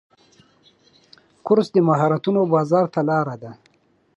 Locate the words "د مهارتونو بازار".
1.73-2.85